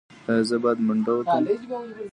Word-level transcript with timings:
ایا 0.29 0.43
زه 0.49 0.55
باید 0.63 0.79
منډه 0.87 1.11
وکړم؟ 1.15 1.43